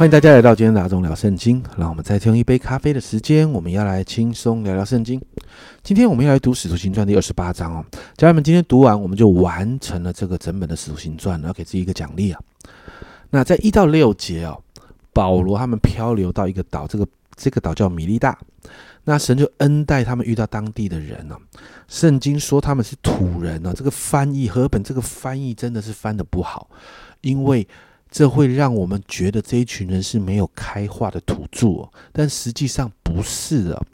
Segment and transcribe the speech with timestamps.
[0.00, 1.62] 欢迎大家来到今天的阿忠聊圣经。
[1.76, 5.20] 让我们再用一杯咖啡的时间，我们要来轻松聊聊圣经。
[5.82, 7.84] 今天我们要来读《使徒行传》第二十八章哦，
[8.16, 12.40] 家人们，今天读完我们就完成了这个整本的《使徒行传》，要给自己一个奖励啊。
[13.28, 14.58] 那在一到六节哦，
[15.12, 18.38] 保罗他们漂流到一个岛，这个这个岛叫米利大，
[19.04, 21.36] 那神就恩待他们遇到当地的人呢。
[21.88, 26.70] 圣经说他们是土人呢，这个翻译和本这个翻译真的是翻的不好，
[27.20, 27.68] 因为。
[28.10, 33.86] 这会让我们觉得这一群人是没有开化的土著，哦但实际上不是的。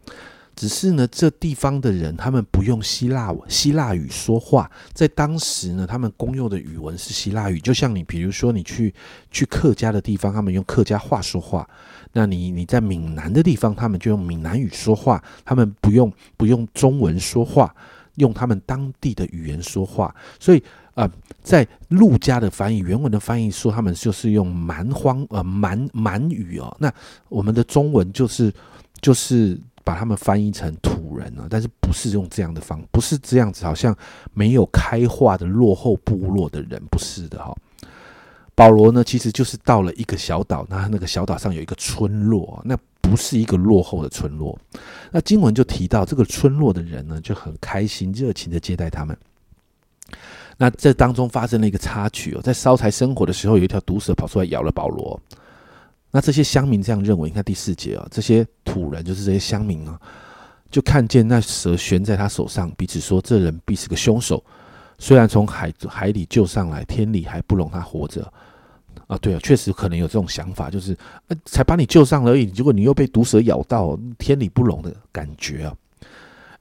[0.54, 7.60] 只是呢，这地方的人他们不用希腊希腊语说话，在当时呢，他们公用的语文是希腊语。
[7.60, 8.94] 就像你，比如说你去
[9.30, 11.62] 去客家的地方，他们用客家话说话；
[12.14, 17.74] 那你你在闽南的地方，他们就用闽南语说话，他们不用不用中文说话，
[18.14, 20.16] 用他们当地的语言说话。
[20.40, 20.62] 所以。
[20.96, 21.08] 啊，
[21.42, 26.74] 在陆家的翻译原文的翻译说，他们就是用蛮荒呃蛮蛮语哦。
[26.80, 26.92] 那
[27.28, 28.50] 我们的中文就是
[29.02, 33.94] 就是把他们翻译成土人啊，但是不是用这样的方，不是这样子，好像
[34.32, 37.54] 没有开化的落后部落的人，不是的哈。
[38.54, 44.58] 保罗呢，其实就是到了一个小岛，那那个小岛上有一个村落，那不是一个落后的村落。
[45.12, 49.14] 那经文就提到这个村落的人呢，就很开心热情的接待他们。
[50.56, 55.20] 那这当中发生了一个插曲哦，在烧柴生火的时候，有一条毒蛇跑出来咬了保罗。
[56.10, 60.00] 那这些乡民这样认为，你看第四节啊，这些土人就是这些乡民啊，
[60.70, 64.42] 就看见那蛇悬在他手上，彼此说：“这人必是个凶手。
[64.98, 68.26] 虽然从海海里救上来，天理还不容他活着。”
[69.08, 70.96] 啊，对啊，确实可能有这种想法，就是
[71.28, 75.76] 呃，才把你救上而已，结果你又被毒蛇咬到，天理不容的感觉啊。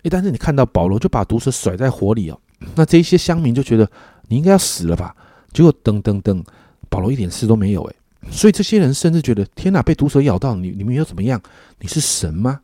[0.04, 2.38] 诶，但是你看到保罗就把毒蛇甩在火里哦。
[2.74, 3.90] 那这些乡民就觉得
[4.28, 5.16] 你应该要死了吧？
[5.54, 6.44] 结果噔噔噔，
[6.90, 7.96] 保罗一点事都没有诶。
[8.32, 11.40] 所以这些人甚至觉得天哪，被毒蛇咬到你，你们又怎么样？
[11.80, 12.60] 你是神吗？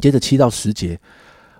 [0.00, 0.98] 接着七到十节，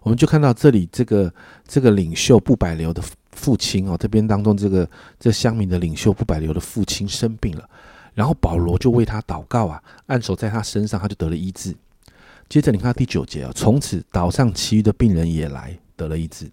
[0.02, 1.32] 我们就看到这里这个
[1.68, 3.02] 这个领袖不百流的
[3.32, 4.88] 父亲哦，这边当中这个
[5.20, 7.68] 这乡民的领袖不百流的父亲生病了，
[8.14, 11.76] 然后保罗就为他祷告啊，按手在他身上，他就得了医治。
[12.48, 16.50] 接着你看第九节啊，从此岛上其余的病人也来得了医治。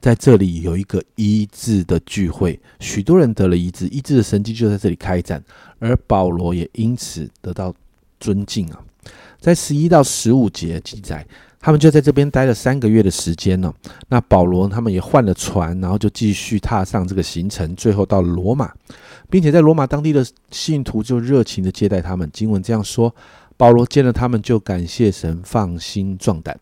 [0.00, 5.42] 在这里有一个医治的聚会，许多人得了医治，医治的神迹就在这里开展，
[5.78, 7.74] 而保罗也因此得到
[8.20, 8.80] 尊敬啊。
[9.40, 11.26] 在十一到十五节记载，
[11.60, 13.72] 他们就在这边待了三个月的时间呢。
[14.08, 18.72] 那保罗他们也换了船，然后就继续踏上这个行程，最后到罗马，
[19.30, 22.28] 并且在罗马当地的信徒就热情的接待他们。
[22.32, 23.14] 经文这样说：
[23.58, 26.58] 保罗见了他们，就感谢神，放心壮胆。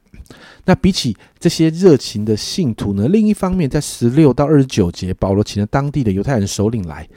[0.64, 3.06] 那比起这些热情的信徒呢？
[3.06, 7.08] 另一方面，在十六到二十九节，保罗请了当地的犹太人首领来，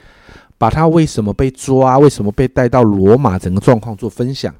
[0.56, 4.54] 把他为什么被抓、为什么被带到罗马整个状况做分享。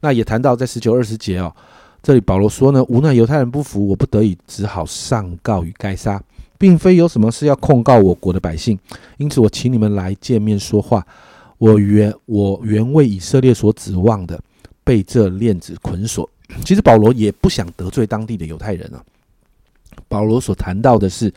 [0.00, 1.54] 那也谈到在十九、二十节哦，
[2.02, 6.22] 这里保罗说呢，无奈犹太人不服，我不得已只好上告于该杀，
[6.56, 8.78] 并非有什么事要控告我国的百姓，
[9.18, 11.06] 因此我请你们来见面说话。
[11.58, 14.40] 我原我原为以色列所指望的，
[14.84, 16.28] 被这链子捆锁。
[16.64, 19.02] 其实保罗也不想得罪当地的犹太人啊。
[20.08, 21.32] 保罗所谈到的是，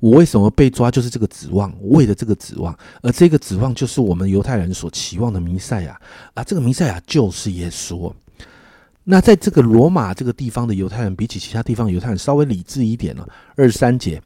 [0.00, 5.98] 我为什么被抓，就是这个指望，为了这个指望，而这个指望就是我们犹太人所期望的弥赛亚
[6.34, 6.44] 啊。
[6.44, 8.12] 这个弥赛亚就是耶稣。
[9.04, 13.26] 那在这个罗马这个地方的犹太人，比起其他地方犹太人稍微理智一点了。
[13.56, 14.20] 二三节，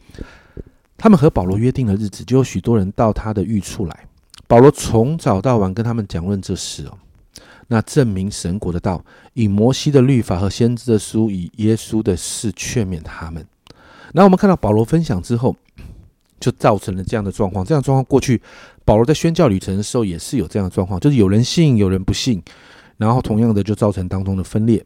[0.96, 4.06] 他们和保罗约定了日子，就有许多人到他的寓处来。
[4.46, 6.98] 保罗从早到晚跟他们讲论这事哦。
[7.68, 13.44] 那证明神国的道，以摩西的律法和先知的书，以耶稣的事劝勉他们。
[14.12, 15.56] 那我们看到保罗分享之后，
[16.38, 17.64] 就造成了这样的状况。
[17.64, 18.40] 这样状况过去，
[18.84, 22.42] 保罗在宣教旅程的时候也是有这样的状况，就是有人信，有人不信，
[22.98, 24.84] 然后同样的就造成当中的分裂。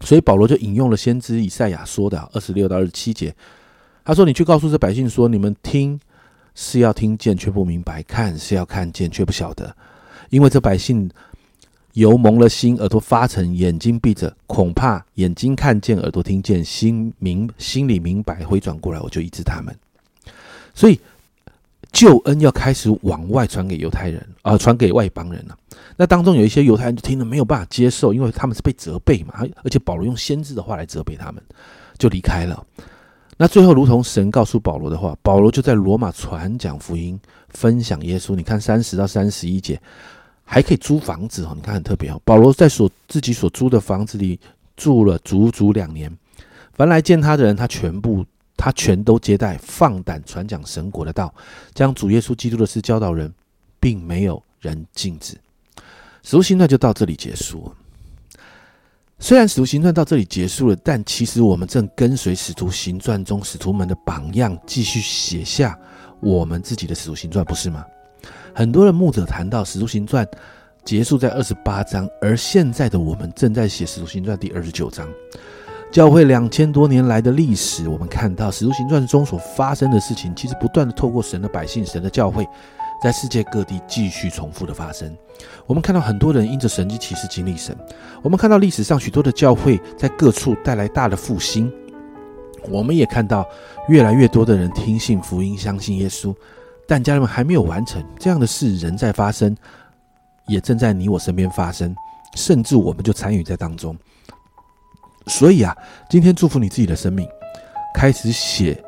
[0.00, 3.32] 所以保罗就引用了先知以赛亚说的二十六到二十七节，
[4.04, 6.00] 他说：“你去告诉这百姓说，你们听
[6.54, 9.74] 是要听见却不明白，看是要看见却不晓得，
[10.30, 11.10] 因为这百姓。”
[11.92, 19.76] 油蒙了心，耳朵发沉，眼睛闭着，恐怕眼睛看见，耳朵听见，心明心里明白，回转过来，我就医治他们。
[20.74, 20.98] 所以
[21.92, 25.54] 救恩要开始往外传给犹太人啊，传给外邦人了。
[25.94, 31.42] 那当中有一些犹太人就听了没有办法接受，因为他们是被责备嘛，而且保罗用先知的话来责备他们，
[31.98, 32.66] 就离开了。
[33.42, 37.18] 那最后，如同神告诉保罗的话，保罗就在罗马传讲福音，
[37.48, 38.36] 分享耶稣。
[38.36, 39.80] 你看三十到三十一节。
[40.44, 42.20] 还可以租房子哦，你看很特别哦。
[42.24, 44.38] 保罗在所自己所租的房子里
[44.76, 46.16] 住了足足两年，
[46.72, 48.24] 凡来见他的人，他全部
[48.56, 51.34] 他全都接待，放胆传讲神国的道，
[51.74, 53.32] 将主耶稣基督的事教导人，
[53.80, 55.36] 并没有人禁止。
[56.22, 57.72] 使徒行传就到这里结束。
[59.22, 65.78] 虽然使徒行传到这里结束了，但其实我们正跟随使徒行传中使徒们的榜样，继续写下
[66.18, 67.84] 我们自己的使徒行传，不是吗？
[68.52, 70.26] 很多人牧者谈到使徒行传
[70.84, 75.08] 结束在二十八章，而现在的我们正在写使徒行传第二十九章。
[75.92, 82.44] 教会两千多年来的历史，我们看到使徒行传中所发生的事情，其实不断的透过神的百姓、神的教会，
[83.02, 85.16] 在世界各地继续重复的发生。
[85.66, 87.76] 我们看到很多人因着神迹启示经历神，
[88.22, 91.72] 我们看到历史上许多的教会在各处带来大的复兴，
[92.68, 93.44] 我们也看到
[93.88, 96.34] 越来越多的人听信福音、相信耶稣。
[96.86, 99.56] 但家人们还没有完成这样的事，仍在发生，
[100.46, 101.94] 也正在你我身边发生，
[102.36, 103.96] 甚至我们就参与在当中。
[105.28, 105.74] 所以啊，
[106.10, 107.26] 今天祝福你自己的生命，
[107.94, 108.82] 开始写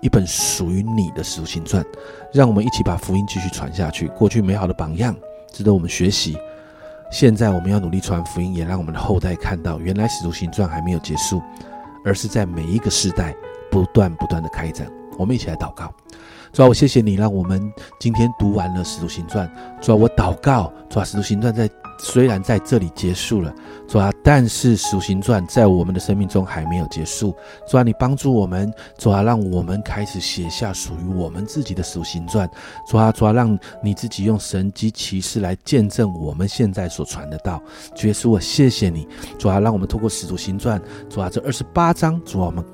[0.00, 1.84] 一本属于你的使徒行传，
[2.32, 4.08] 让我们一起把福音继续传下去。
[4.08, 5.14] 过去美好的榜样
[5.52, 6.36] 值得我们学习，
[7.10, 11.42] 现在我们要努力传福音，也让我们的后代看到，原来使徒行传还没有结束，
[12.04, 13.34] 而是在每一个时代
[13.70, 14.90] 不断不断的开展。
[15.18, 15.92] 我们一起来祷告。
[16.52, 19.46] 主啊，我谢谢你，让我们今天读完了《使徒行传》。
[19.84, 21.68] 主啊，我祷告，主啊，《使徒行传》在
[22.02, 23.54] 虽然在这里结束了，
[23.86, 27.34] 主啊，但是《使行传》在我们的生命中还没有结束。
[27.68, 32.48] 主啊，你帮助我们，主啊，让我们开始写下属于我们自己的《使行传》。
[32.88, 37.62] 主啊，主啊，让你自己用神机骑士来见证我们现在所传的道。
[37.94, 39.06] 主耶稣，我谢谢你，
[39.38, 42.64] 主啊，让我们透过《使徒行传》，主啊，这二十八章，主啊，我们。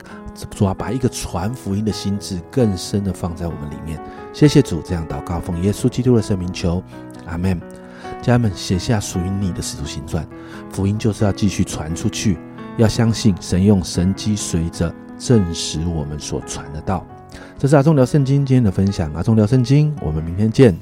[0.50, 3.98] 主啊，把一个传福音的心智更深的放在我们里面。
[4.34, 6.82] 谢谢主，这样祷告奉耶稣基督的圣名求，
[7.24, 7.58] 阿门。
[8.26, 10.26] 家人们，写下属于你的使徒行传，
[10.72, 12.36] 福音就是要继续传出去。
[12.76, 17.06] 要相信神用神机随着证实我们所传的道。
[17.56, 20.76] 这是阿忠聊圣经今天的分享，阿忠聊圣经，我们明天见。